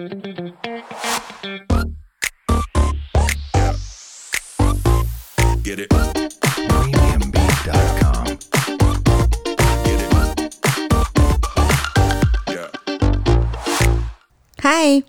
[0.00, 0.06] 嗨，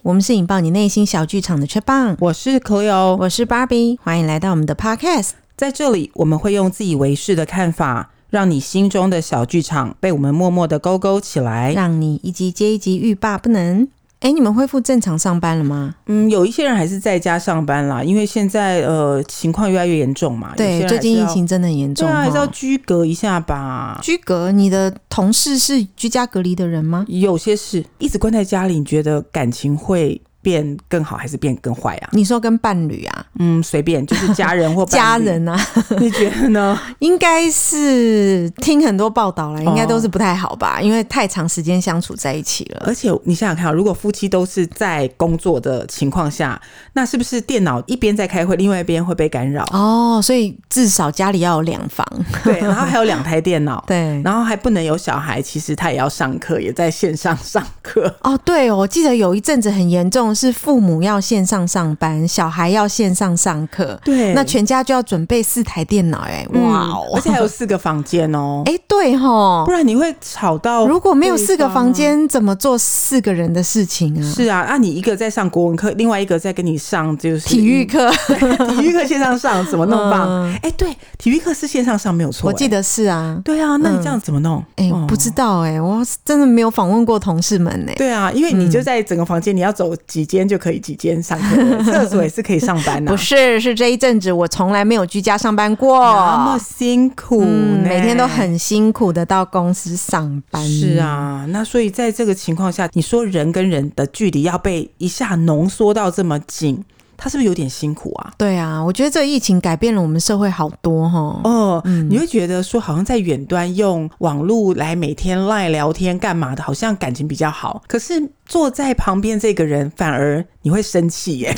[0.02, 5.30] 我们是引爆你内心小剧场的 Chatbang，我是 Cleo，我是 Barbie，欢迎来到我们的 Podcast。
[5.56, 13.88] 在这里，我们会用自以为是的看法，让你心中的小剧场被我们默默的勾勾起来，让你一集接一集欲罢不能。
[14.22, 15.96] 哎，你们恢复正常上班了吗？
[16.06, 20.54] 嗯，有一些人还是在家上班啦，因为现在呃情况越来越严重嘛。
[20.56, 24.00] 对，最近疫情真的很严重，对啊，还是要居隔一下吧。
[24.04, 27.04] 居隔，你的同事是居家隔离的人吗？
[27.08, 32.10] 有些是，一直关在家里，你觉得感情会变更好还是变更坏啊？
[32.12, 33.26] 你说跟伴侣啊？
[33.40, 35.58] 嗯，随便，就是家人或伴 家人啊？
[36.00, 36.80] 你觉得呢？
[37.00, 40.80] 应该是听很多报道了，应该都是不太好吧？
[40.80, 42.84] 哦、因为太长时间相处在一起了。
[42.86, 46.60] 而且你想想看，如果夫妻都是在工作的情况下，
[46.94, 49.64] 那是不是电脑一边在开会，另外一边会被干扰？
[49.72, 52.06] 哦，所以至少家里要有两房，
[52.44, 58.14] 对，然后还有两台电脑， 对，然后还不能有小孩，其实他也要上课，也在线上上课。
[58.24, 60.31] 哦，对哦，我记得有一阵子很严重。
[60.34, 70.86] 是父母要线上上班，小孩要线上上课，对，那全家就要准备四台电脑，哎，哇哦，而且还有四个房间哦， 哎，对哈，不然你会吵到。
[70.88, 74.32] 如果没有四个房间，怎么做四个人的事情啊？
[74.34, 78.10] 是啊，那你一个在上国文课，另外一个在跟你上就是体育课，
[78.76, 80.52] 体育课线上上怎么弄棒？
[80.62, 84.64] 哎，对，体育课是线上上没有错，我记得是啊，对啊，那你这样怎么弄？
[84.76, 87.92] 哎，不知道哎，我真的没有访问过同事们呢。
[87.98, 93.12] 对啊，因为你就在整个房间，你要走几间就可以几间上课，厕所也是可以上班的。
[93.12, 100.66] 不是，是这一阵子我从来没有居家上班过，那么辛苦，嗯，每天都很辛苦的到公司上班。
[100.68, 106.84] 是啊，那所以在这个情况下，你说人跟人的距离要被一下浓缩到这么近。
[107.24, 108.34] 他是不是有点辛苦啊？
[108.36, 111.40] 对啊，我觉得这个疫情改变了我们社会好多哈。
[111.44, 117.84] 哦，嗯，你会觉得说好像在远端用网络来每天赖聊天干嘛的，好像感情比较好。
[117.88, 121.56] 可是坐在旁边这个人反而你会生气耶，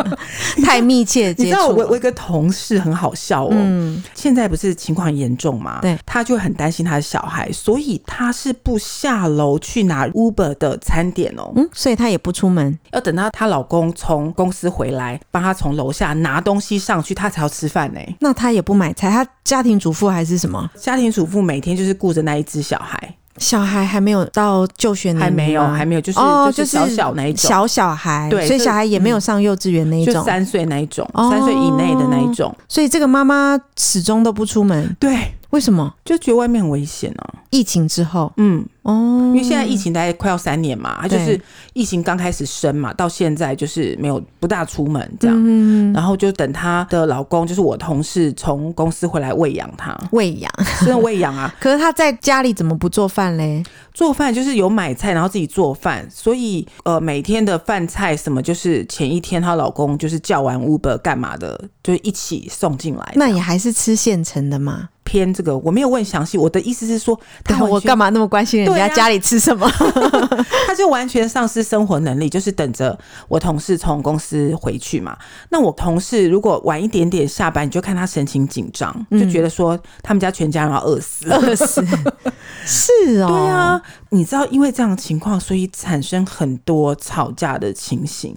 [0.64, 1.42] 太密切接触。
[1.44, 5.78] 你知道我我一个同事很好笑哦，嗯，现在不是情况很严重嘛？
[5.80, 11.52] 对，他就很担心他的小孩，所以他是不下楼去拿 Uber 的餐点哦。
[11.54, 14.96] 嗯，所以他也不出门，要等到她老公从公司回来。
[14.96, 18.00] 来帮他从楼下拿东西上去，他才要吃饭呢。
[18.18, 20.70] 那他也不买菜，他家庭主妇还是什么？
[20.74, 32.54] 家庭主妇每天就是顾着那一只小孩，小孩还没有到就学年龄，还没有，还没有，就是、哦、就是小小那一种小小孩，对，所以小孩也没有上幼稚园那一种，就三岁那一种，三岁以内的那一种。
[32.68, 35.16] 所以这个妈妈始终都不出门，对。
[35.50, 35.94] 为什么？
[36.04, 37.40] 就觉得外面很危险呢、啊？
[37.50, 41.38] 疫情之后，嗯，哦，因为现在疫情大概快要三年嘛，他就是
[41.72, 50.48] 疫情刚开始生嘛，到现在就是没有不大出门这样，嗯、然后就等她的老公，就是我同事从公司回来喂养她，喂养，
[50.78, 51.52] 真的喂养啊！
[51.58, 53.64] 可是她在家里怎么不做饭嘞？
[53.92, 63.12] 做饭就是有买菜，然后自己做饭，所以呃，每天的饭菜什么，就是前一天她老公就是叫完 Uber 干嘛的，就一起送进来。
[63.16, 64.90] 那也还是吃现成的吗？
[65.02, 69.66] 偏这个我没有问详细，我的意思是说，他我干嘛那么关心人家家里吃什么？
[69.66, 72.98] 啊、 他就完全丧失生活能力，就是等着
[73.28, 75.16] 我同事从公司回去嘛。
[75.50, 81.84] 那我同事如果晚一点点下班，你就看他神情紧张，就觉得说他们家全家人要饿死，饿、嗯、死。
[82.66, 88.36] 是哦，对啊，你知道因为这样的情况，所以产生很多吵架的情形。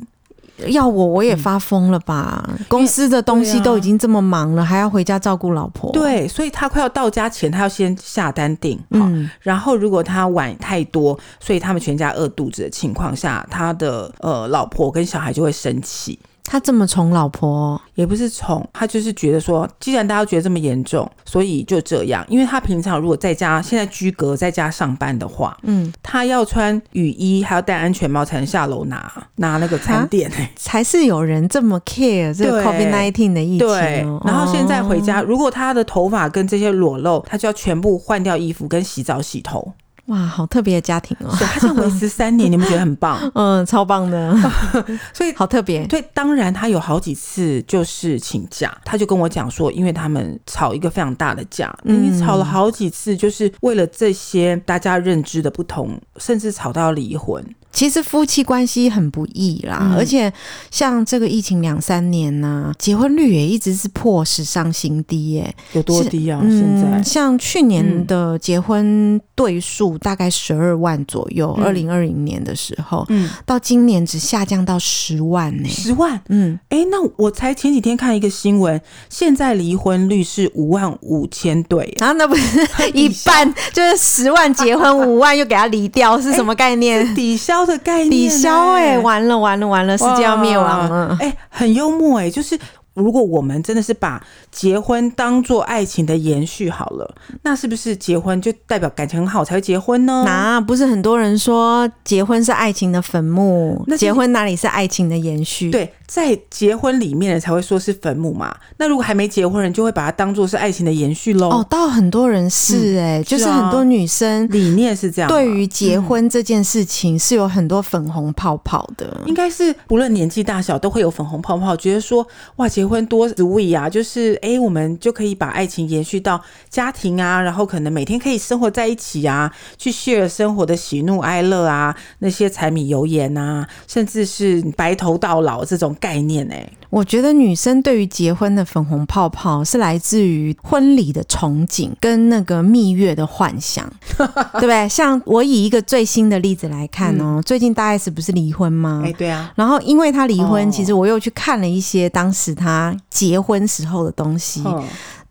[0.67, 2.43] 要我我也发疯了吧？
[2.49, 5.91] 嗯、公司的东西都已经这么忙了，啊、还要回家照顾老婆。
[5.91, 8.77] 对，所以他快要到家前，他要先下单订。
[8.91, 16.19] 好，嗯、然后如果他晚太多，所以他们全家饿肚子的情况下，他的呃老婆跟小孩就会生气。
[16.51, 22.25] 他这么宠老婆，也不是宠，他就是觉得说，既然大家都觉得这么严重，所以就这样。
[22.27, 30.27] 因为他平常如果在家，现在居隔在家上班的话，嗯，他要穿雨衣，还要戴安全帽才能下楼拿拿那个餐点。
[30.37, 33.67] 哎，还是有人这么 care 这个 COVID nineteen 的疫情。
[33.67, 39.71] 对，然后现在回家，如果他的头发跟这些裸露，他就要全部换掉衣服，跟洗澡洗头。
[40.09, 41.29] 哇，好特别的家庭哦！
[41.39, 43.17] 他是维持三年， 你们觉得很棒？
[43.35, 44.35] 嗯，超棒的，
[45.13, 45.85] 所以好特别。
[45.87, 57.43] 对，当然他有好几次就是请假，他就跟我讲说，因为他们吵一个非常大的架，嗯，你吵了好几次，就是为了这些大家认知的不同，甚至吵到离婚。
[57.71, 60.31] 其实夫妻关系很不易啦，嗯、而且
[60.71, 65.55] 像这个疫情两三年呢、啊，结婚率也一直是破史上新低耶、欸。
[65.73, 66.41] 有多低啊？
[66.41, 75.69] 现在、嗯、像去年的结婚对数大概十二万左右，二零二零年的时候，嗯，到今年只下降到十万呢、欸。
[75.69, 76.19] 十万？
[76.29, 87.05] 嗯，哎、欸，那我才前几天看一个新闻，现在离婚率是五万五千对，然后、啊、那不是 一半，就是十万结婚， 五万又给他离掉，是什么概念？
[87.05, 91.17] 欸、抵消的概念、欸，抵消哎，完了完了完了，世界要灭亡了！
[91.19, 92.59] 哎、欸，很幽默哎、欸，就是。
[92.95, 94.21] 如果我们真的是把
[94.51, 100.23] 结婚当做爱情的延续好了，那是不是结婚就代表感情很好才会结婚呢？
[100.25, 105.71] 那不是很多人说结婚是爱情的坟墓，那结婚哪里是爱情的延续？
[105.71, 108.53] 对，在结婚里面才会说是坟墓嘛。
[108.77, 111.49] 那如果还没结婚人，就会把它当做是爱情的延续喽。
[111.49, 119.21] 哦，到很多人是哎、欸，嗯、就是很多女生理念是这样，对于结婚这件事情是有很多粉红泡泡的。
[119.27, 126.41] 应该是不论年纪大小都会有粉红泡泡，觉得说哇，结婚多 sweet 啊，就是哎、欸，我们就可以把爱情延续到
[126.71, 136.73] 家庭啊，然后可能每天可以生活在一起啊，去 share 生活的喜怒哀乐啊，那些柴米油盐啊，甚至是白头到老这种概念哎、欸。
[136.89, 143.87] 我觉得女生对于结婚的粉红泡泡是来自于婚礼的憧憬跟那个蜜月的幻想，
[144.17, 144.89] 对不对？
[144.89, 149.03] 像我以一个最新的例子来看哦，嗯、最近大 S 不是离婚吗？
[149.05, 149.51] 哎，对啊。
[149.55, 154.63] 然后因为她离婚，哦、其实我又去看了一些当时她结婚时候的东西。
[154.63, 154.83] 哦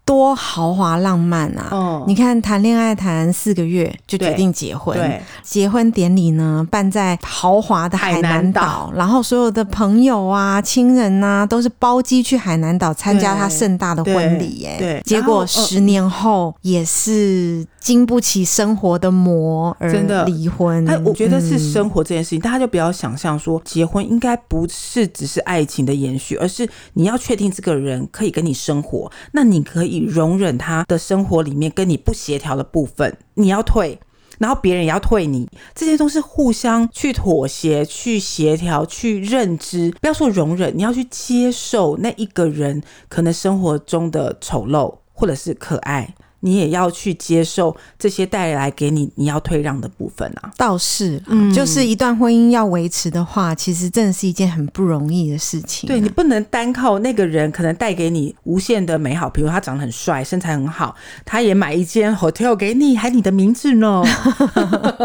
[0.09, 1.69] 多豪华浪漫啊！
[1.71, 14.77] 哦，你看谈恋爱谈四个月就决定结婚，对，结婚典礼呢办在豪华的海南岛，然后所有的朋友啊、亲人呐都是包机去海南岛参加他盛大的婚礼耶。
[14.79, 19.93] 对，结果十年后也是经不起生活的磨而
[20.25, 20.87] 离婚。
[20.87, 29.98] 他我觉得是生活这件事情，大家就不要想象说结婚应该不是只是爱情的延续，而是你要确定这个人可以跟你生活，那你可以。
[30.07, 33.99] 容忍他的生活里面跟你不协调的部分，你要退，
[34.39, 39.95] 然后别人也要退你，这些都是互相去妥协、去协调、去认知。
[40.01, 46.15] 不要说容忍，你要去接受那一个人可能生活中的丑陋或者是可爱。
[46.41, 55.91] 你也要去接受这些带来给你你要退让的部分啊，倒是，嗯，就是一段婚姻要维持的话，其实真的是一件很不容易的事情啊。
[55.91, 60.95] 对，你不能单靠那个人可能带给你无限的美好，比如他长得很帅，身材很好，
[61.25, 64.05] 他也买一间 hotel 给你，还你的名字呢。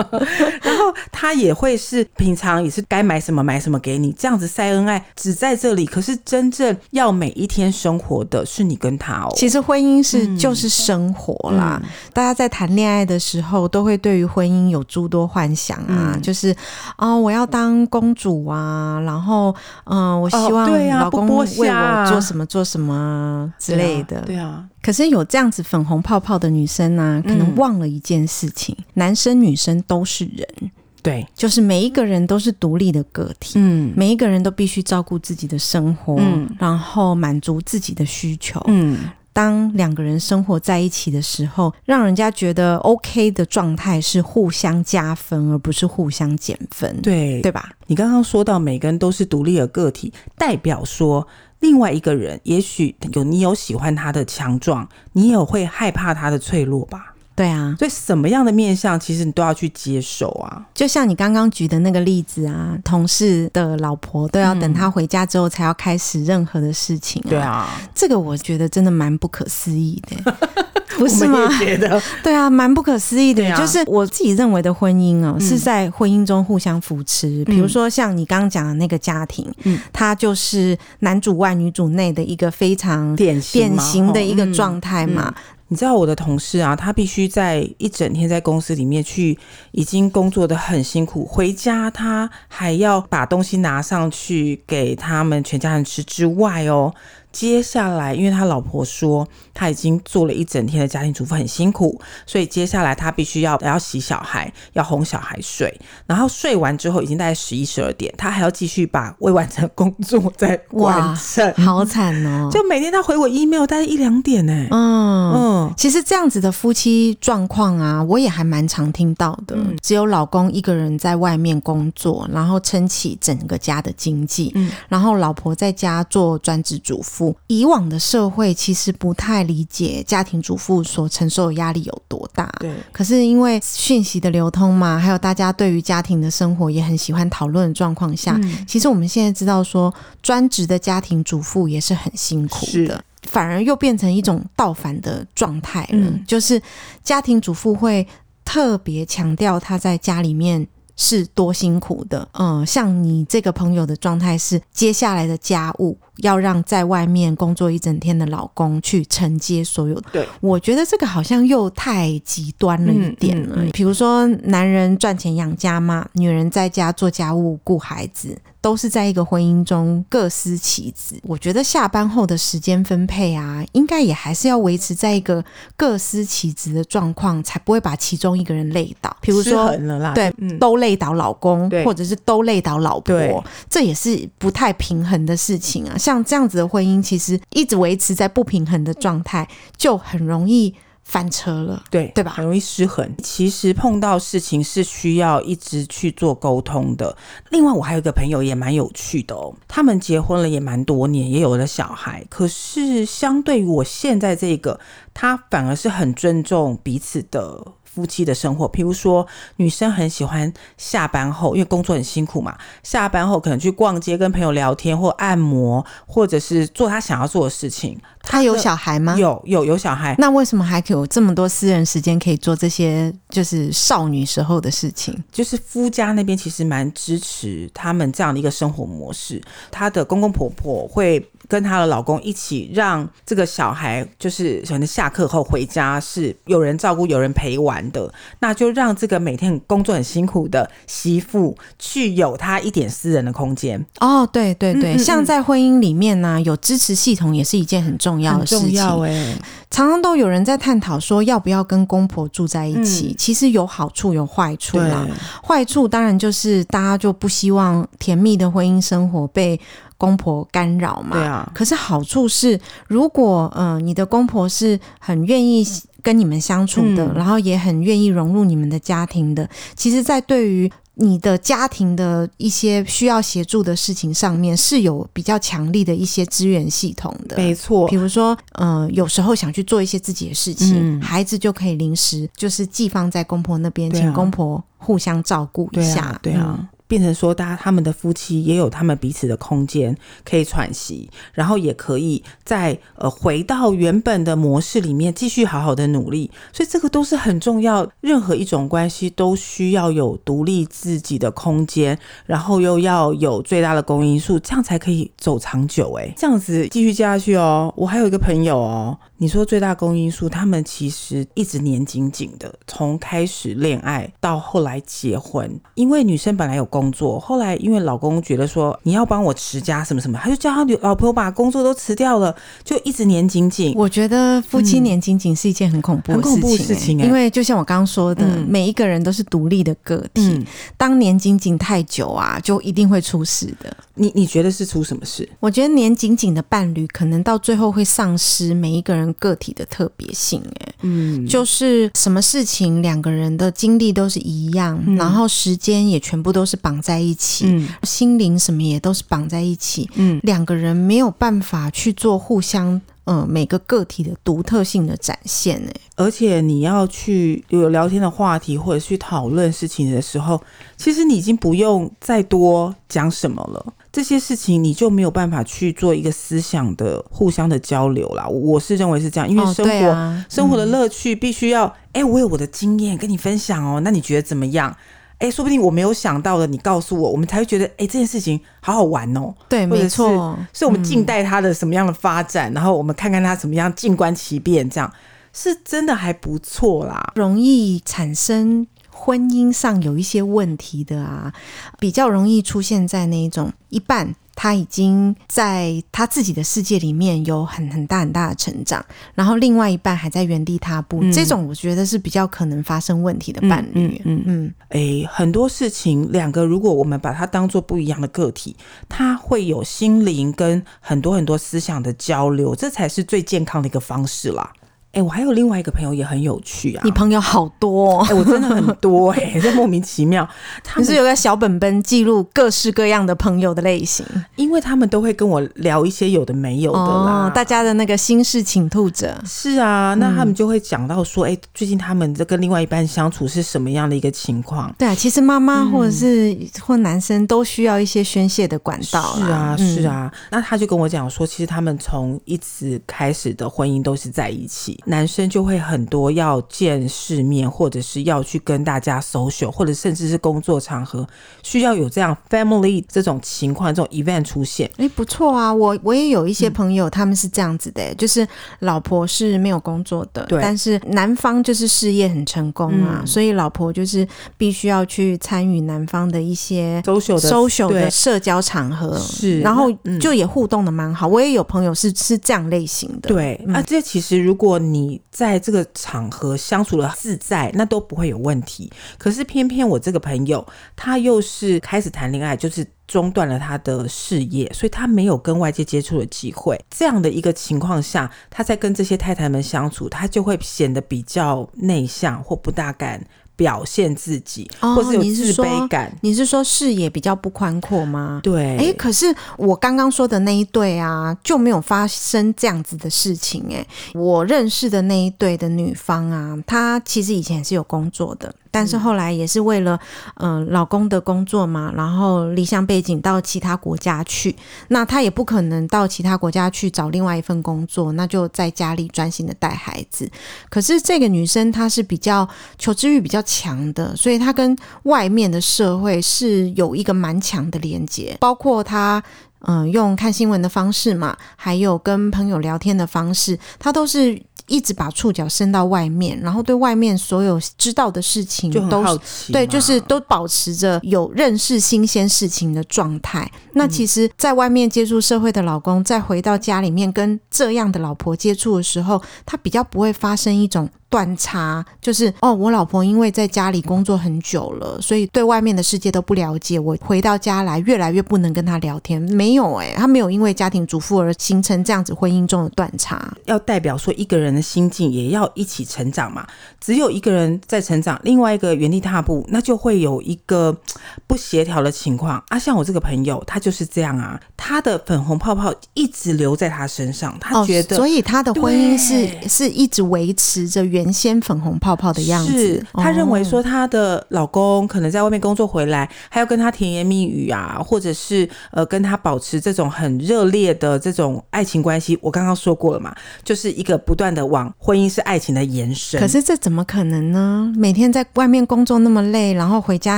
[0.61, 5.83] 然后他也会是平常也是该买什么买什么给你，这样子晒恩爱只在这里。
[5.85, 9.33] 可是真正要每一天生活的是你跟他哦。
[9.35, 11.22] 其实婚姻是就是生活。
[11.23, 11.79] 活啦！
[11.81, 16.51] 嗯、大家在谈恋爱的时候，都会对于婚姻有诸多幻想啊，嗯、就是
[16.97, 19.55] 啊、哦，我要当公主啊，然后
[19.85, 24.21] 嗯、呃，我希望老公为我做什么做什么之类的。
[24.21, 24.35] 对啊。
[24.35, 30.71] 对啊，可是有这样子粉红泡泡的女生呢、啊，可能忘了一件事情：嗯、男生女生都是人，
[31.01, 38.97] 对，就是每一个人都是独立的个体，嗯，每一个人都必须照顾自己的生活，嗯，然后满足自己的需求，嗯。
[39.33, 47.71] 当两个人生活在一起的时候，让人家觉得 OK 的状态是互相加分，而不是互相减分，对对吧？
[47.87, 51.27] 你刚刚说到每个人都是独立的个体，代表说
[51.59, 57.12] 另外一个人也许有你有喜欢他的强壮，你也有会害怕他的脆弱吧？
[57.35, 60.63] 对啊，所以什么样的面相，其实你都要去接受啊。
[60.73, 67.29] 就像你刚刚举的那个例子啊，同事的老婆都要等他回家之后才要开始任何的事情啊。
[67.29, 70.35] 对啊，这个我觉得真的蛮不可思议的，
[70.97, 71.39] 不是吗？
[71.39, 73.43] 我觉得对啊，蛮不可思议的。
[73.57, 77.43] 就是我自己认为的婚姻啊，是在婚姻中互相扶持。
[77.45, 85.33] 比如说像你刚刚讲的那个家庭，嗯，他就是男主外女主内的一个非常典型的一个状态嘛。
[85.73, 89.35] 你知道我的同事啊，他必须在一整天在公司里面去，
[89.71, 96.93] 已经工作的很辛苦，回家他还要把东西拿上去给他们全家人吃之外哦。
[97.33, 105.75] 接下来，因为他老婆说他已经做了一整天的家庭主妇，很辛苦，所以接下来他必须要要洗小孩，要哄小孩睡，
[106.05, 112.49] 然后睡完之后已经大概十一十二点，他还要继续把未完成工作再完成，好惨哦！
[112.53, 114.67] 就每天他回我 email 大概一两点呢。
[114.69, 119.55] 嗯嗯，其实这样子的夫妻状况啊，我也还蛮常听到的。
[119.55, 127.22] 嗯、只有老公一个人在外面工作，然后撑起整个家的经济，嗯，然后老婆在家做专职主妇。
[127.23, 132.51] 妇，以往的社会其实不太理解家庭主妇所承受的压力有多大。
[132.59, 132.73] 对。
[132.91, 145.87] 可是因为讯息的流通嘛，还有大家对于家庭的生活也很喜欢讨论的状况下，嗯、其实我们现在知道说，专职的家庭主妇也是很辛苦的，反而又变成一种倒反的状态了。
[145.91, 146.61] 嗯、就是
[147.03, 148.05] 家庭主妇会
[148.43, 150.67] 特别强调她在家里面。
[150.95, 160.03] 是多辛苦的，嗯，像你这个朋友的状态是，接下来的家务要让在外面工作一整天的老公去承接所有的。
[160.11, 163.55] 对，我觉得这个好像又太极端了一点了。
[163.55, 168.37] 嗯嗯嗯、比如说，男人赚钱养家嘛，女人在家做家务顾孩子。
[168.63, 171.19] 都是在一个婚姻中各司其职。
[171.23, 175.43] 我觉得下班后的时间分配啊，应该也还是要维持在一个
[175.75, 179.13] 各司其职的状况，才不会把其中一个人累倒。
[179.19, 179.75] 比如说，
[180.15, 185.97] 对，嗯、都累倒老公，或者是都累倒老婆，对这也是不太平衡的事情啊。
[185.97, 190.73] 像这样子的婚姻，其实一直维持在不平衡的状态，就很容易。
[191.03, 192.31] 翻车了，对对吧？
[192.31, 193.13] 很容易失衡。
[193.21, 197.15] 其实碰到事情是需要一直去做沟通的。
[197.49, 202.25] 另外，我还有一个朋友也蛮有趣的哦，他们结婚了也蛮多年，也有了小孩。
[202.29, 204.79] 可是相对于我现在这个，
[205.13, 207.73] 他反而是很尊重彼此的。
[207.83, 217.95] 夫妻的生活，譬如说，女生很喜欢下班后，因为工作很辛苦嘛，下班后可能去逛街、跟朋友聊天，或按摩，或者是做她想要做的事情。
[218.23, 219.15] 她有小孩吗？
[219.17, 220.15] 有，有，有小孩。
[220.17, 225.15] 那为什么还有这么多私人时间可以做这些就是少女时候的事情？
[225.31, 229.39] 就是夫家那边其实蛮支持他们这样的一个生活模式。
[229.69, 237.83] 她的公公婆婆会跟她的老公一起让这个小孩，就是可能下课后回家是有人照顾、有人陪玩。
[237.91, 244.25] 的，那就让这个每天工作很辛苦的媳妇去有她一点私人的空间哦。
[244.25, 248.69] 对对对，嗯嗯嗯，像在婚姻里面呢、啊，有支持系统也是一件很重要的事情。
[248.69, 249.35] 重要欸，
[249.69, 253.07] 常常都有人在探讨说要不要跟公婆住在一起。
[253.07, 255.07] 嗯、其实有好处有坏处啦。
[255.43, 259.59] 坏处当然就是大家就不希望甜蜜的婚姻生活被
[259.97, 261.17] 公婆干扰嘛。
[261.17, 261.51] 对啊。
[261.53, 265.65] 可是好处是，如果嗯、呃，你的公婆是很愿意。
[266.03, 269.49] 跟你们相处的，嗯、然后也很愿意融入你们的家庭的。
[269.75, 277.37] 其实，在对于你的家庭的一些需要协助的事情上面，是有比较强力的一些资源系统的。
[277.37, 286.19] 没错，比如说，呃，有时候想去做一些自己的事情，嗯、孩子就可以临时就是寄放在公婆那边，啊、请公婆互相照顾一下。
[286.21, 286.33] 对啊。
[286.33, 297.89] 对啊嗯变成说，大家他们的夫妻也有他们彼此的空间可以喘息，然后也可以再呃回到原本的模式里面继续好好的努力，所以这个都是很重要。
[298.01, 305.93] 任何一种关系都需要有独立自己的空间，然后又要有最大的公因数，这样才可以走长久。
[305.93, 307.73] 哎，这样子继续接下去哦。
[307.75, 316.83] 我还有一个朋友哦，你说最大公因数，他们其实一直黏紧紧的，从开始恋爱到后来结婚，因为女生本来有工。
[316.93, 323.73] 作，后来因为老公觉得说你要帮我持家什么什么，他就叫他老婆把工作都辞掉了，就一直黏紧紧。
[323.75, 330.45] 我觉得夫妻黏紧紧是一件很恐怖的事情，欸，很恐怖的事情欸，因为就像我刚刚说的，嗯、每一个人都是独立的个体，嗯、
[330.77, 333.75] 当黏紧紧太久啊，就一定会出事的。
[333.95, 335.27] 你你觉得是出什么事？
[335.39, 352.81] 我觉得黏紧紧的伴侣可能到最后会丧失每一个人个体的特别性，哎，嗯，就是什么事情两个人的经历都是一样，嗯、然后时间也全部都是绑在一起，嗯、心灵什么也都是绑在一起，嗯，两个人没有办法去做互相。
[353.05, 360.41] 嗯，每个个体的独特性的展现，哎，而且你要去有聊天的话题或者去讨论事情的时候，
[360.77, 363.73] 其实你已经不用再多讲什么了。
[363.93, 368.27] 这些事情你就没有办法去做一个思想的互相的交流啦。
[368.27, 374.75] 我是认为是这样，因为生活、哦啊、生活的乐趣必须要，哎、嗯，我有我的经验跟你分享哦，那你觉得怎么样？
[375.19, 379.31] 哎，说不定我没有想到的，你告诉我，我们才会觉得，哎，这件事情好好玩哦。
[379.47, 384.91] 对，没错，所以我们静待它的什么样的发展，嗯、然后我们看看它怎么样，静观其变，这样
[385.31, 387.13] 是真的还不错啦。
[387.15, 391.33] 容易产生婚姻上有一些问题的啊，
[391.79, 394.15] 比较容易出现在那一种一半。
[394.35, 398.83] 他已经在他自己的世界里面有很很大很大的成长，
[399.13, 404.01] 然后另外一半还在原地踏步，嗯、这种我觉得是比较可能发生问题的伴侣。
[404.03, 408.55] 嗯嗯嗯，哎、嗯欸，很多事情两个如果我们把它当做不一样的个体，
[408.89, 414.51] 它会有心灵跟很多很多思想的交流，这才是最健康的一个方式啦。
[414.93, 416.81] 哎，我还有另外一个朋友也很有趣啊。
[416.85, 420.27] 你朋友好多，哦，哎，我真的很多哎， 这莫名其妙。
[420.63, 427.25] 他们是有个小本本记录各式各样的朋友的类型，因为他们都会跟我聊一些有的没有的啦。
[427.25, 429.19] 哦，大家的那个心事倾吐者。
[429.25, 434.71] 是啊，那他们就会讲到说，哎，嗯，最近他们这跟另外一半相处是什么样的一个情况？
[434.77, 439.15] 对啊，其实妈妈或者是，嗯，或男生都需要一些宣泄的管道。
[439.15, 440.11] 是啊，是啊。
[440.13, 444.79] 嗯，那他就跟我讲说，其实他们从一直开始的婚姻都是在一起。
[444.85, 451.07] 男生就会很多要见世面，或者是要去跟大家 social，或者甚至是工作场合
[451.41, 454.69] 需要有这样 family 这种情况、这种 event 出现。
[454.77, 458.27] 哎，不错啊，我我也有一些朋友，他们是这样子的，嗯、就是
[458.59, 471.07] 老婆是没有工作的，对，但是男方就是事业很成功啊，嗯、所以老婆就是必须要去参与男方的一些 social 的 social 的社交场合，是，然后就也互动的蛮好。
[471.07, 478.71] 我也有朋友是是这样类型的，对，嗯、啊，这其实如果你你在这个场合相处的自在，那都不会有问题。
[478.97, 486.59] 可是偏偏我这个朋友，他又是开始谈恋爱，就是中断了他的事业，所以他没有跟外界接触的机会。
[486.69, 493.05] 这样的一个情况下，他在跟这些太太们相处，他就会显得比较内向或不大敢。
[493.35, 495.87] 表现自己，或是有自卑感。
[495.87, 498.19] 哦，你是说，你是说视野比较不宽阔吗？
[498.23, 498.57] 对。
[498.57, 503.45] 哎，可是我刚刚说的那一对啊，就没有发生这样子的事情。
[503.51, 508.33] 哎，我认识的那一对的女方啊，她其实以前是有工作的。
[508.53, 509.79] 但是后来也是为了，
[510.17, 514.35] 嗯、呃，老公的工作嘛，然后离乡背景到其他国家去。
[514.67, 520.07] 那她也不可能到其他国家去找另外一份工作，那就在家里专心的带孩子。
[520.51, 522.29] 可是这个女生她是比较
[522.59, 529.01] 求知欲比较强的，所以她跟外面的社会是有一个蛮强的连接，包括她
[529.47, 534.21] 嗯、呃、用看新闻的方式嘛，还有跟朋友聊天的方式，她都是。
[534.47, 538.83] 一直把触角伸到外面，然后对外面所有知道的事情都
[539.31, 543.29] 对，就是都保持着有认识新鲜事情的状态。
[543.53, 550.69] 那其实，在外面接触社会的老公，再回到家里面跟这样的老婆接触的时候，他比较不会发生一种。
[550.93, 556.59] 断差就是哦，我老婆因为在家里工作很久了，所以对外面的世界都不了解。
[556.59, 559.01] 我回到家来，越来越不能跟她聊天。
[559.01, 563.11] 没有哎、欸，她没有因为家庭主妇而形成这样子婚姻中的断差。
[563.25, 566.27] 要代表说一个人的心境也要一起成长嘛。
[566.59, 570.55] 只有一个人在成长，另外一个原地踏步，那就会有一个
[571.07, 572.37] 不协调的情况啊。
[572.37, 580.82] 像我这个朋友，他就是这样啊，他的粉红泡泡一直留在他身上，他觉得，哦、所以他的婚姻是是一直维持着原。
[580.83, 591.97] 原先粉红泡泡的样子，她认为说她的老公可能在外面工作回来，还要跟她甜言蜜语啊，或者是呃跟她保持这种很热烈的这种爱情关系。
[592.01, 592.93] 我刚刚说过了嘛，
[593.23, 595.99] 就是一个不断的往婚姻是爱情的延伸。
[595.99, 597.53] 可是这怎么可能呢？
[597.55, 599.97] 每天在外面工作那么累，然后回家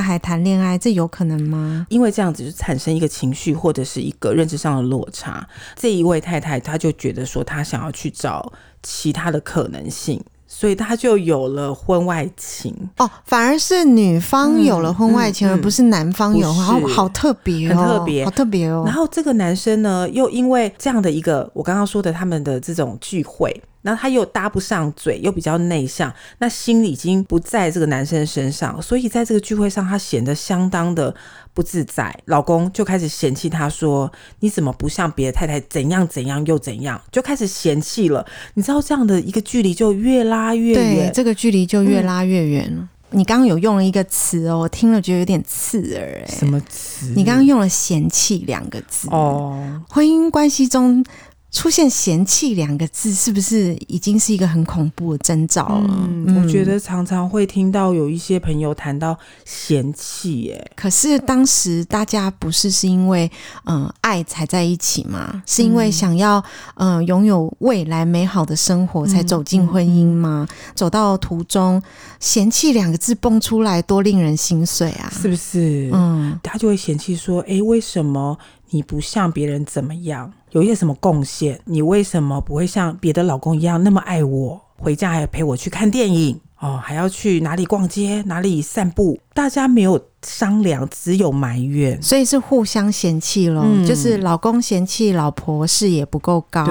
[0.00, 1.86] 还谈恋爱，这有可能吗？
[1.90, 5.46] 因为这样子就产生一个情绪或者是一个认知上的落差。
[5.74, 10.22] 这一位太太她就觉得说，她想要去找其他的可能性。
[10.58, 18.82] 所以他就有了婚外情哦，反而是女方有了婚外情，嗯嗯、而不是男方有，好好特别哦，很特别，好特别哦。
[18.86, 23.54] 然后这个男生呢，又因为这样的一个我刚刚说的他们的这种聚会。
[23.86, 31.14] 然后他又搭不上嘴，又比较内向，那心里已经不在这个男生身上，所以在这个聚会上，他显得相当的
[31.54, 32.12] 不自在。
[32.24, 38.26] 老公就开始嫌弃他说：“你怎么不像别的太太怎样怎样又怎样？”就开始嫌弃了。
[38.54, 42.82] 你知道这样的一个距离就越拉越远，对，这个距离就越拉越远了。
[42.82, 46.26] 嗯、你刚刚有用了一个词哦，我听了觉得有点刺耳。
[46.26, 47.12] 什么词？
[47.14, 51.04] 你刚刚用了“嫌弃”两个字哦，婚姻关系中。
[51.56, 56.06] 出现“嫌弃”两个字，是不是已经是一个很恐怖的征兆了？
[56.06, 60.70] 嗯，我觉得常常会听到有一些朋友谈到嫌弃，耶。
[60.76, 63.30] 可是当时大家不是是因为
[63.64, 65.42] 嗯、呃、爱才在一起吗？
[65.46, 70.46] 是因为想要嗯、呃、拥有未来美好的生活才走进婚姻吗？
[70.46, 71.82] 嗯嗯、走到途中
[72.20, 75.10] “嫌弃”两个字蹦出来，多令人心碎啊！
[75.10, 75.88] 是不是？
[75.94, 78.38] 嗯，他就会嫌弃说：“哎，为什么？”
[78.70, 81.60] 你不像别人怎么样，有一些什么贡献？
[81.64, 84.60] 你为什么不会像别的老公一样那么爱我？
[84.78, 89.18] 回家还要陪我去看电影哦，还要去哪里逛街、哪里散步？
[89.36, 90.00] 大家没有。
[90.26, 93.86] 商量只有埋怨，所以是互相嫌弃咯、嗯。
[93.86, 96.66] 就是老公嫌弃老婆视野不够高，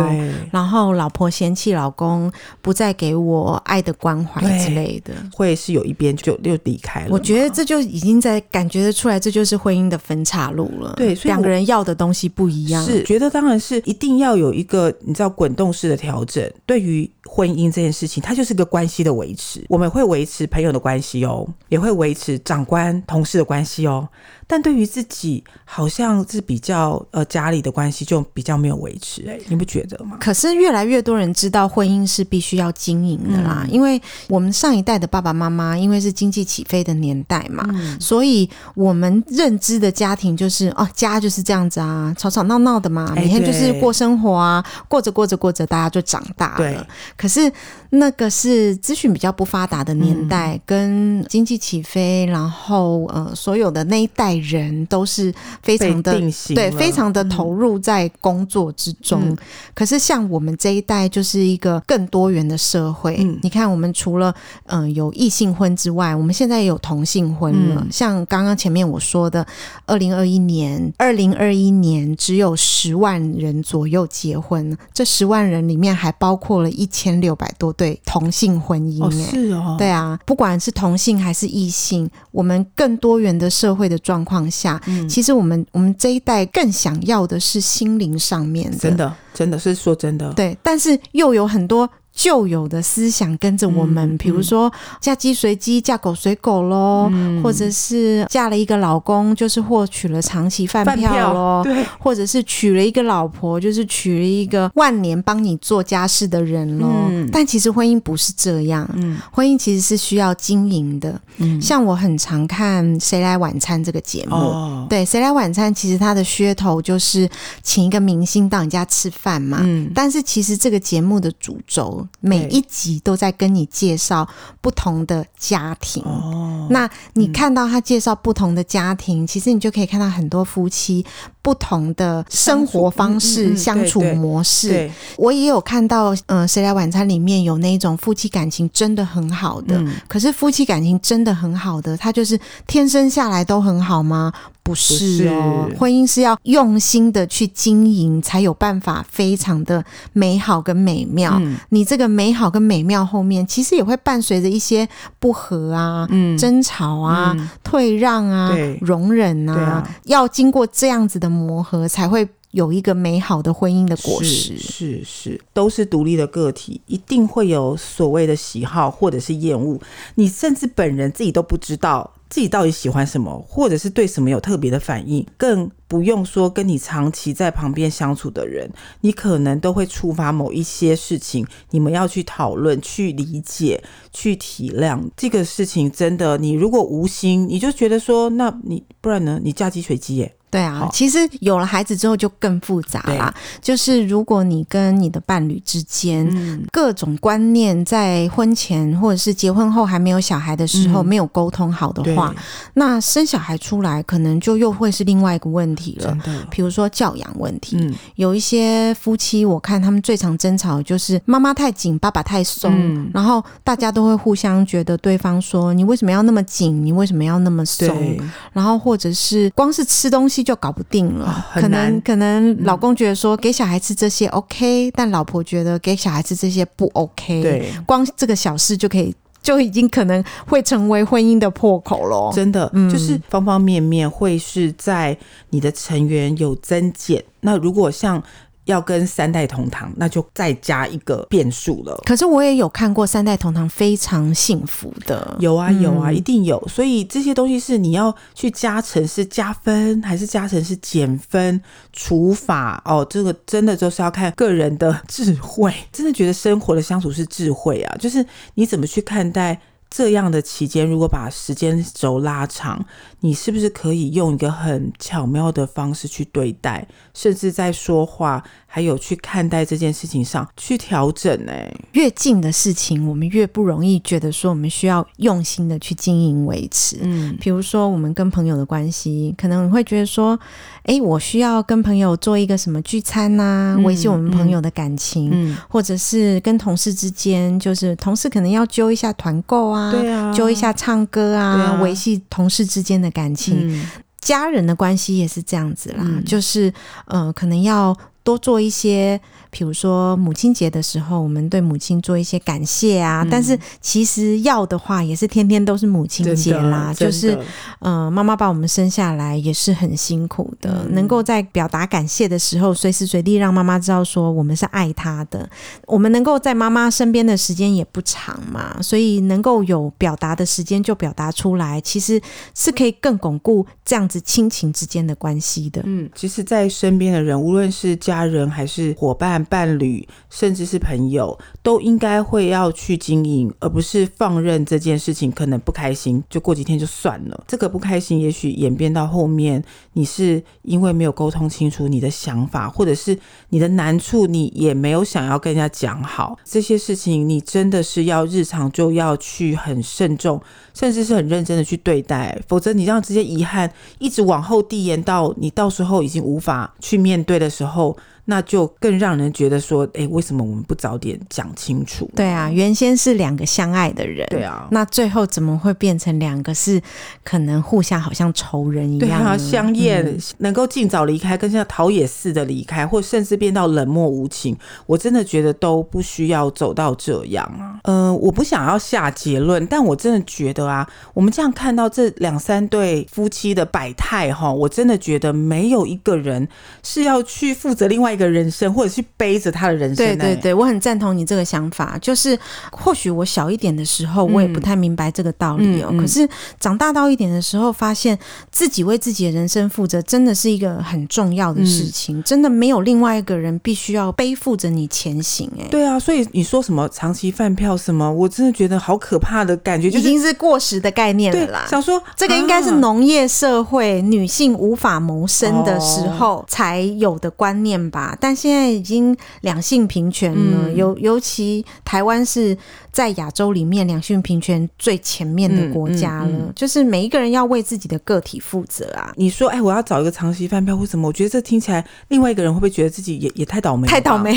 [0.51, 2.29] 然后老婆嫌弃老公
[2.61, 7.07] 不再给我爱的关怀之类的，会是有一边就又离开了。
[7.09, 10.93] 我觉得这就已经在感觉得出来，这就是婚姻的分岔路了。
[10.97, 16.43] 对，所以两个人要的东西不一样，是觉得当然是一定要有一个你知道滚动式的调整。
[16.65, 24.07] 对于婚姻这件事情，它就是个关系的维持，我们会维持朋友的关系哦，也会维持长官同事的关系哦。
[24.47, 30.17] 但对于自己，好像是比较呃家里的关系就比较没有维持，哎，你不觉得吗？
[30.19, 46.57] 可是越来越多人知道婚姻是必须要经营的啦，嗯，因为我们上一代的爸爸妈妈，因为是经济起飞的年代嘛，嗯，所以我们认知的家庭就是哦，家就是这样子啊，吵吵闹闹的嘛，每天就是过生活啊，过着过着过着，大家就长大了。
[46.57, 46.77] 对，
[47.17, 47.51] 可是
[47.89, 54.34] 那个是资讯比较不发达的年代，嗯，跟经济起飞，然后呃，所有的那一代。
[54.37, 56.19] 人都是非常的
[56.53, 59.37] 对，非常的投入在工作之中，嗯。
[59.73, 63.17] 可是像我们这一代，就是一个更多元的社会。
[63.19, 64.33] 嗯，你看，我们除了
[64.65, 67.81] 嗯、呃、有异性婚之外，我们现在也有同性婚了。
[67.81, 69.45] 嗯，像刚刚前面我说的，
[69.85, 79.03] 二零二一年，二零二一年只有十万人左右结婚，这十万人里面还包括了一千六百多对同性婚姻。
[79.03, 84.35] 哦，是哦，对啊，不管是同性还是异性，我们更多元的社会的状况。
[84.35, 91.89] 况下，其实我们我们这一代更想要的是心灵上面的，真的，真的是说真的，对，但是又有很多。
[92.15, 107.29] 旧有的思想跟着我们，比、嗯、如说嫁鸡随鸡，嫁狗随狗喽、嗯，或者是嫁了一个老公就是获取了长期饭票喽，对，或者是娶了一个老婆就是娶了一个万年帮你做家事的人喽、嗯。
[107.33, 111.19] 但其实婚姻不是这样，嗯，婚姻其实是需要经营的。
[111.37, 117.29] 嗯，像我很常看《谁来晚餐》这个节目，哦、对，《谁来晚餐》其实它的噱头就是
[117.61, 122.04] 请一个明星到你家吃饭嘛，嗯，但是其实这个节目的主轴。
[122.19, 124.27] 每一集都在跟你介绍
[124.61, 126.03] 不同的家庭。
[126.03, 131.05] 哦，那你看到他介绍不同的家庭，嗯，其实你就可以看到很多夫妻
[131.41, 134.89] 不同的生活方式、相处模式。
[135.17, 139.77] 我也有看到，嗯，呃，谁来晚餐里面有那种夫妻感情真的很好的。
[139.77, 144.31] 嗯，可是夫妻感情真的很好的，他就是天生下来都很好吗？
[144.65, 151.37] 不是哦，婚姻是要用心的去经营，才有办法非常的美好跟美妙。
[151.39, 158.51] 嗯，你这个美好跟美妙后面，其实也会伴随着一些不和啊、嗯、争吵啊、嗯、退让啊、
[158.81, 164.57] 容忍啊，啊，要经过这样子的磨合，才会有一个美好的婚姻的果实。
[164.57, 169.77] 是是，都是独立的个体，一定会有所谓的喜好或者是厌恶，
[170.15, 172.13] 你甚至本人自己都不知道。
[172.27, 178.69] 自己到底喜欢什么，或者是对什么有特别的反应，更不用说跟你长期在旁边相处的人，
[179.01, 185.89] 你可能都会触发某一些事情，你们要去讨论、去理解、去体谅这个事情。
[185.89, 189.39] 真的，你如果无心，你就觉得说，那你不然呢？
[189.41, 190.35] 你嫁鸡随鸡耶。
[190.55, 193.33] 对啊，其实有了孩子之后就更复杂啦。
[193.61, 202.33] 就是如果你跟你的伴侣之间、嗯、各种观念在婚前或者是结婚后还没有小孩的时候、嗯、没有沟通好的话，
[202.75, 206.17] 那生小孩出来可能就又会是另外一个问题了。
[206.49, 218.17] 比如说教养问题、嗯，有一些夫妻我看他们最常争吵就是妈妈太紧，爸爸太松、嗯，然后大家都会互相觉得对方说你为什么要那么紧，你为什么要那么松，
[218.53, 220.44] 然后或者是光是吃东西。
[220.45, 227.41] 就搞不定了，哦、可能可能老公觉得说给小孩吃这些 OK，、嗯、但老婆觉得给小孩吃这些不 OK。
[227.41, 232.31] 对，光这个小事就可以就已经可能会成为婚姻的破口了。
[232.31, 235.17] 真的，嗯、就是方方面面会是在
[235.49, 237.21] 你的成员有增减。
[237.41, 238.23] 那如果像。
[238.65, 241.95] 要跟三代同堂，那就再加一个变数了。
[242.05, 246.61] 可是我也有看过三代同堂非常幸福的，有啊有啊，嗯，一定有。
[246.67, 251.61] 所以这些东西是你要去加成是加分，还是加成是减分？
[251.93, 255.73] 除法哦，这个真的就是要看个人的智慧。
[255.91, 258.25] 真的觉得生活的相处是智慧啊，就是
[258.55, 259.59] 你怎么去看待。
[259.95, 262.85] 这样的期间，如果把时间轴拉长，
[263.21, 271.53] 你是不是可以用一个很巧妙的方式去对待，甚至在说话，还有去看待这件事情上去调整呢？
[271.93, 276.97] 越近的事情，我们越不容易觉得说我们需要用心的去经营维持。
[277.01, 280.37] 嗯，比如说我们跟朋友的关系，可能你会觉得说，
[280.85, 289.89] 哎，我需要跟朋友做一个什么聚餐呐、啊，维系我们朋友的感情，嗯嗯、或者是跟同事之间，就是同事可能要揪一下团购啊。
[289.89, 293.85] 啊，对啊，揪一下唱歌啊，维系、啊、同事之间的感情，嗯、
[294.19, 296.71] 家人的关系也是这样子啦，嗯、就是
[297.05, 299.21] 呃，可能要多做一些。
[299.57, 303.23] 比如说母亲节的时候，我们对母亲做一些感谢啊。
[303.23, 306.93] 嗯、但是其实要的话，也是天天都是母亲节啦。
[306.93, 307.39] 就是，
[307.79, 310.83] 呃，妈妈把我们生下来也是很辛苦的。
[310.85, 315.49] 嗯、能够在表达感谢的时候，随时随地让妈妈知道说我们是爱她的。
[315.87, 322.21] 我们能够在妈妈身边的时间也不长嘛，所以能够有表达的时间就表达出来，其实
[322.53, 325.81] 是可以更巩固这样子亲情之间的关系的。
[325.85, 329.25] 嗯，其实，在身边的人，无论是家家人还是伙伴。
[329.49, 337.43] 伴侣甚至是朋友都应该会要去经营，而不是放任这件事情可能不开心就过几天就算了。
[337.47, 343.17] 这个不开心也许演变到后面，你是因为没有沟通清楚你的想法，或者是
[343.49, 346.37] 你的难处你也没有想要跟人家讲好。
[346.43, 350.41] 这些事情你真的是要日常就要去很慎重，
[350.73, 357.97] 甚至是很认真的去对待，否则你让这样直接遗憾一直往后递延到你到时候已经无法去面对的时候。
[358.25, 362.09] 那就更让人觉得说，哎，为什么我们不早点讲清楚？
[362.15, 366.81] 对啊，原先是两个相爱的人，对啊，那最后怎么会变成两个是
[367.23, 369.07] 可能互相好像仇人一样？
[369.07, 374.57] 对啊，相厌、嗯、能够尽早离开，跟像陶冶似的离开，或甚至变到冷漠无情，
[374.87, 377.79] 我真的觉得都不需要走到这样啊。
[377.83, 386.47] 嗯、呃，我不想要下结论，但我真的觉得啊，我们这样看到这两三对夫妻的百态哈，我真的觉得没有一个人
[386.81, 388.14] 是要去负责另外。
[388.15, 389.97] 一个人生，或者是背着他的人生。
[389.97, 391.97] 对对对，我很赞同你这个想法。
[392.01, 392.37] 就是
[392.71, 395.89] 或许我小一点的时候，我也不太明白这个道理哦。
[395.91, 396.27] 嗯嗯嗯、可是
[396.59, 398.17] 长大到一点的时候，发现
[398.49, 402.17] 自己为自己的人生负责，真的是一个很重要的事情。
[402.17, 405.51] 嗯、真的没有另外一个人必须要背负着你前行。
[405.59, 405.99] 哎，对啊。
[405.99, 411.65] 所以你说什么长期饭票什么，我真的觉得好可怕的感觉，就是、已经是过时的概念了啦。
[411.69, 418.04] 想说这个应该是农业社会、啊、女性无法谋生的时候才有的观念吧。
[418.19, 422.57] 但现在已经两性平权了，尤、嗯、尤其台湾是
[422.95, 426.29] 在亚洲里面两性平权最前面的国家了。
[426.29, 429.11] 嗯嗯嗯、就是每一个人要为自己的个体负责啊！
[429.17, 431.05] 你说，哎，我要找一个长期饭票或什么？
[431.09, 433.85] 我觉得这听起来，另外一个人会不会觉得自己也也太倒霉？
[433.85, 434.33] 太倒霉！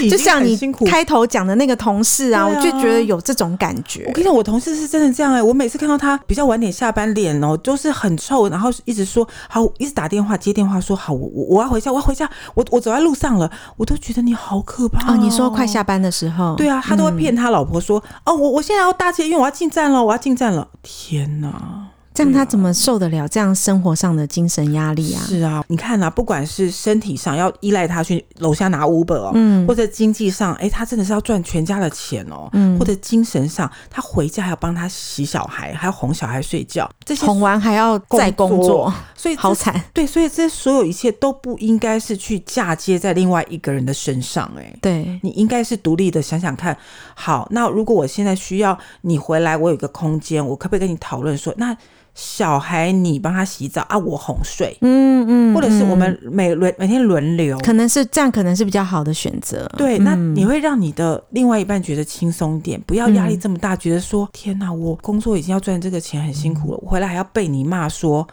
[0.00, 4.06] 就 就像你开头讲的那个同事啊，啊我就觉得有这种感觉。
[4.06, 15.14] 我跟你讲，我同事是真的这样哎、欸，我每次看到他比较晚点下班，脸哦都是很臭，然后一直说好，一直打电话接电话说好，我我要回家，我要回家，我我走在路上了，我都觉得你好可怕哦。
[15.14, 20.68] 哦你说快下班的时候，对啊，他都会骗他老婆说，哦，我我现在要搭车，因为，我要进站了，我要进站了。
[20.82, 21.88] 天哪！
[22.14, 25.22] 这样他怎么受得了这样生活上的精神压力啊？
[25.26, 39.82] 是啊，你看啊，不管是身体上要依赖他去楼下拿 Uber 哦，嗯，或者经济上，哎，他真的是要赚全家的钱哦，嗯，或者精神上，他回家还要帮他洗小孩，还要哄小孩睡觉，这些哄完还要再工作，所以好惨。
[39.94, 46.76] 对，所以这所有一切都不应该是去嫁接在另外一个人的身上，哎，对，你应该是独立的想想看。
[47.14, 51.74] 好，那如果我现在需要你回来，我有一个空间，我可不可以跟你讨论说，那？
[52.14, 59.70] 小孩，你帮他洗澡啊，我哄睡，嗯嗯，或者是我们每轮每天轮流，可能是这样，可能是比较好的选择。
[59.76, 68.26] 对，那你会让你的另外一半觉得轻松点，不要压力这么大，觉得说天哪，我工作已经要赚这个钱很辛苦了，我回来还要被你骂说。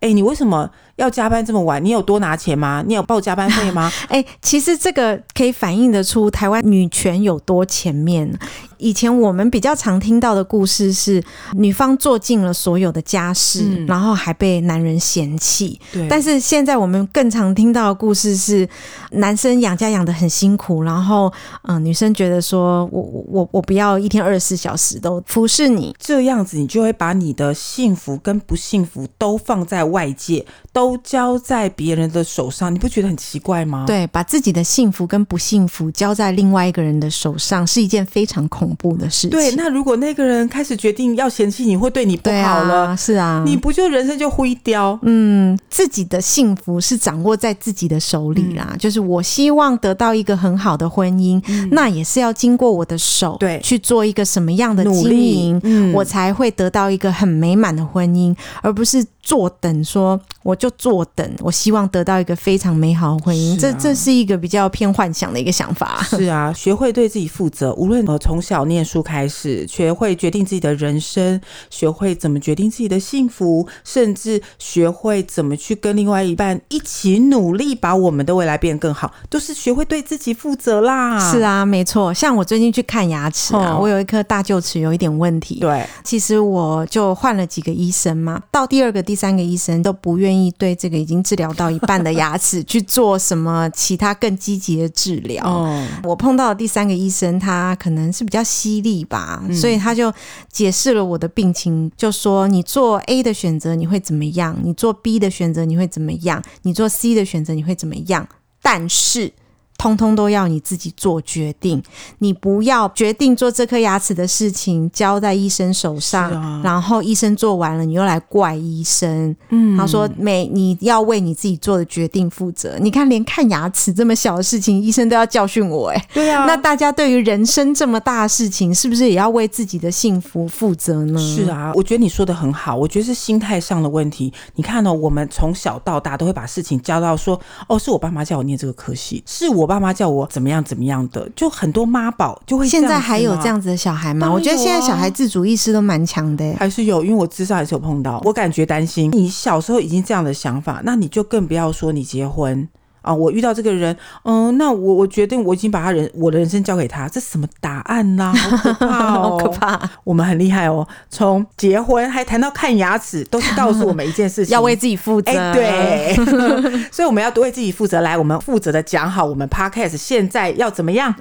[0.00, 1.82] 哎，你为什么要加班这么晚？
[1.84, 2.82] 你有多拿钱吗？
[2.86, 3.90] 你有报加班费吗？
[4.08, 8.38] 哎，其实这个可以反映得出台湾女权有多前面。
[8.78, 11.22] 以前我们比较常听到的故事是，
[11.54, 15.80] 女方做尽了所有的家事，嗯、然后还被男人嫌弃。
[15.90, 16.06] 对。
[16.10, 18.68] 但是现在我们更常听到的故事是，
[19.12, 21.32] 男生养家养的很辛苦，然后
[21.62, 33.84] 嗯、呃，女生觉得说我我我不要一天二十四小时都服侍你，这样子你就会把你的幸福跟不幸福都放在外界，都交在别人的手上，你不觉得很奇怪吗？
[33.86, 39.30] 对，把自己的幸福跟不幸福交在另外一个人的手上，是一件非常恐怖的事情。
[39.30, 44.98] 对，那如果那个人开始决定要嫌弃你，会对你不好了，啊是啊，你不就人生就灰掉？
[45.02, 48.68] 嗯，自己的幸福是掌握在自己的手里啦。
[48.72, 59.04] 嗯、就是我希望得到一个很好的婚姻，嗯、那也是要经过我的手，对，去做一个什么样的经营，嗯，我才会得到一个很美满的婚姻，而不是。
[59.26, 66.00] 坐等，说我就坐等，我希望得到一个非常美好的婚姻，啊、这这是一个比较偏幻想的一个想法。
[66.04, 81.18] 是啊， 学会对自己负责，无论呃从小念书开始，学会决定自己的人生，学会怎么决定自己的幸福，甚至学会怎么去跟另外一半一起努力，把我们的未来变得更好，都是学会对自己负责啦。
[81.32, 82.14] 是啊，没错。
[82.14, 85.58] 像我最近去看牙齿啊，哦、我有一颗大臼齿有一点问题。
[85.58, 95.42] 对，其实我就换了几个医生嘛，到第二个、第三个医生都不愿意对这个已经治疗到一半的牙齿去做什么其他更积极的治疗。
[95.44, 100.12] 哦，我碰到的第三个医生，他可能是比较犀利吧，嗯、所以他就
[100.52, 108.28] 解释了我的病情，就说你做 A 的选择你会怎么样，你做 B 的选择你会怎么样，你做 C 的选择你会怎么样，
[108.60, 109.32] 但是。
[109.78, 111.82] 通通都要你自己做决定，
[112.18, 119.36] 你不要决定做这颗牙齿的事情交在医生手上，啊、然后医生做完了，你又来怪医生。
[119.50, 122.78] 嗯，他说每你要为你自己做的决定负责。
[122.80, 126.46] 你看，连看牙齿这么小的事情，医生都要教训我，哎，对啊。
[126.46, 131.20] 那大家对于人生这么大的事情，是不是也要为自己的幸福负责呢？
[131.20, 134.32] 是啊，我觉得你说的很好，我觉得是心态上的问题。
[134.54, 139.65] 你看呢、哦，我们从小到大都会把事情交到说，哦，是我爸妈叫我念这个科系，是我。
[139.66, 142.68] 我爸妈叫我怎么样怎么样的，就很多妈宝就会。
[142.68, 144.28] 现在还有这样子的小孩吗？
[144.28, 149.10] 啊、我觉得现在小孩自主意识都蛮强的，还是有，因为我至少还是有碰到，我感觉担心。
[149.10, 152.68] 你小时候已经这样的想法，那你就更不要说你结婚。
[153.06, 158.32] 啊，我遇到这个人，嗯，那我我决定我已经把他人我的人生交给他，这什么答案呢？
[158.34, 159.90] 好可怕哦， 好可怕！
[160.02, 165.30] 我们很厉害哦，从结婚还谈到看牙齿，都是告诉我们一件事情， 要为自己负责。
[165.30, 166.14] 欸、对，
[166.90, 168.00] 所以我们要多为自己负责。
[168.00, 171.14] 来，我们负责的讲好，我们 Podcast 现在要怎么样？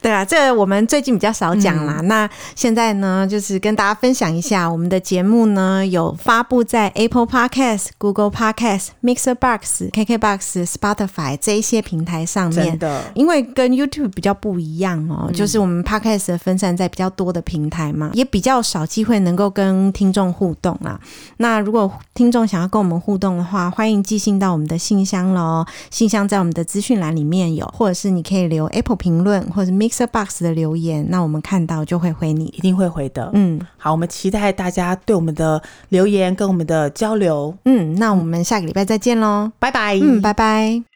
[0.00, 1.96] 对啊，这个我们最近比较少讲啦。
[1.98, 10.43] 嗯、那现在呢，就是跟大家分享一下，我们的节目呢有发布在 Apple Podcast、Google Podcast、Mixer Box、KK Box。
[10.44, 21.00] 是 Spotify 这一些平台上面，真的，因为跟 YouTube 比较不一样哦，嗯、就是我们 Podcast 分散在比较多的平台嘛，也比较少机会能够跟听众互动啦。
[21.38, 33.30] 那如果听众想要跟我们互动的话，欢迎寄信到我们的信箱喽，信箱在我们的资讯栏里面有，或者是你可以留 Apple 评论或者 Mixer Box 的留言，那我们看到就会回你，一定会回的。
[33.32, 37.54] 嗯，好，我们期待大家对我们的留言跟我们的交流。
[37.64, 39.98] 嗯，那我们下个礼拜再见喽，拜拜。
[40.02, 40.93] 嗯，拜拜。